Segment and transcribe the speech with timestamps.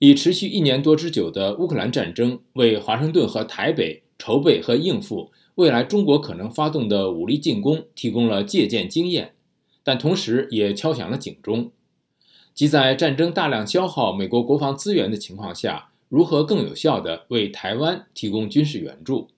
[0.00, 9.34] 以持续一年多之久的乌克兰战争，为华盛顿和台北筹备和应付未来中国可能发动的武力进攻提供了借鉴经验，
[9.82, 11.70] 但同时也敲响了警钟，
[12.54, 19.28] 即在战争大量消耗美国国防资源的情况下，如何更有效地为台湾提供军事援助。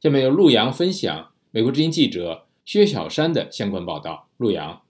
[0.00, 4.28] 下面由陆洋分享美国之音记者薛小山的相关报道。
[4.36, 4.80] 陆洋，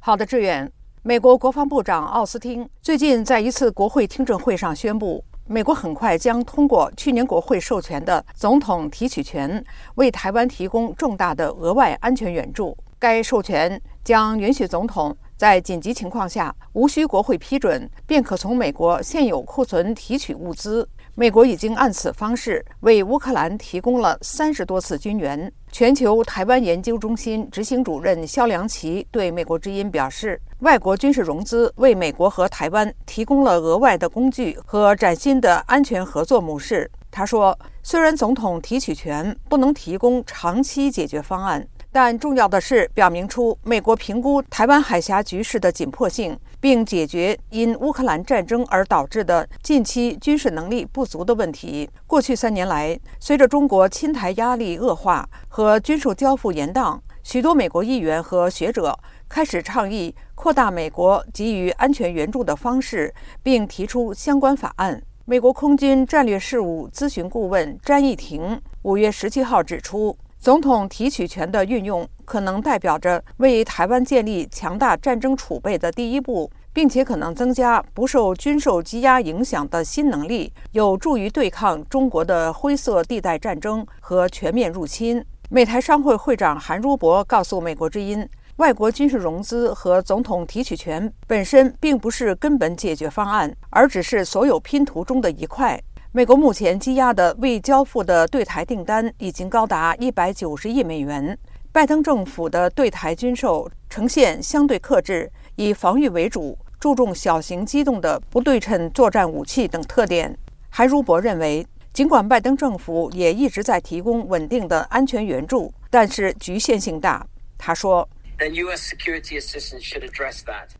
[0.00, 0.72] 好的，志远。
[1.06, 9.64] 美国国防部长奥斯汀最近在一次国会听证会上宣布，美国很快将通过去年国会授权的总统提取权，
[9.94, 12.76] 为台湾提供重大的额外安全援助。
[12.98, 20.88] 该授权将允许总统在紧急情况下，无需国会批准，便可从美国现有库存提取物资。
[21.18, 25.50] 美国已经按此方式为乌克兰提供了三十多次军援。
[25.72, 41.66] 全球台湾研究中心执行主任肖良奇对美国之音表示：“外国军事融资为美国和台湾提供了额外的工具和崭新的安全合作模式。”他说：“虽然总统提取权不能提供长期解决方案。”
[41.98, 51.88] 但重要的是，表明出美国评估台湾海峡局势的紧迫性，并解决因乌克兰战争而导致的近期军事能力不足的问题。
[52.06, 58.94] 过去三年来，随着中国侵台压力恶化和军售交付延宕，许多美国议员和学者
[59.26, 65.02] 开始倡议扩大美国给予安全援助的方式，并提出相关法案。
[65.24, 70.14] 美国空军战略事务咨询顾问詹义庭五月十七号指出。
[70.46, 85.20] 总统提取权的运用可能代表着为台湾建立强大战争储备的第一步，并且可能增加不受军售积压影响的新能力，有助于对抗中国的灰色地带战争和全面入侵。
[85.50, 88.24] 美台商会会长韩如博告诉美国之音，
[88.58, 95.82] 外国军事融资和总统提取权本身并不是根本解决方案，而只是所有拼图中的一块。
[96.16, 101.38] 美国目前积压的未交付的对台订单已经高达一百九十亿美元。
[101.70, 110.34] 拜登政府的对台军售呈现相对克制，以防御为主，注重小型机动的不对称作战武器等特点。
[110.70, 117.26] 韩如博认为，尽管拜登政府也一直在提供稳定的安全援助，但是局限性大。
[117.58, 118.08] 他说。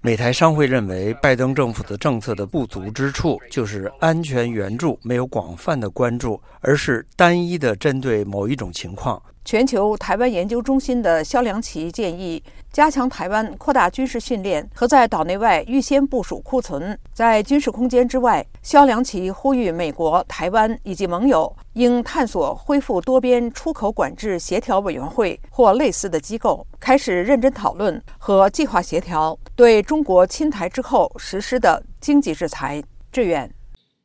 [0.02, 9.22] 美台商会认为，拜登政府的政策的不足之处就是安全援助没有广泛的关注，而是单一的针对某一种情况。
[9.46, 12.42] 全球台湾研究中心的肖良奇建议，
[12.72, 16.98] 加强台湾扩大军事训练和在岛内外预先部署库存。
[17.12, 32.82] 在军事空间之外，肖良奇呼吁美国、台湾以及盟友应探索恢复多边出口管制协调委员会或类似的机构，开始认真讨论和计划协调对中国侵台之后实施的经济制裁。
[33.12, 33.54] 志远，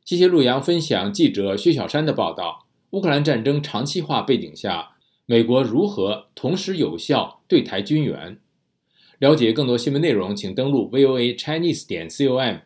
[0.04, 2.66] 谢谢陆阳分享记者薛小山的报道。
[2.90, 4.90] 乌克兰战争长期化背景下。
[5.24, 8.38] 美国如何同时有效对台军援？
[9.20, 12.62] 了解更多新闻内容，请登录 VOA Chinese 点 com。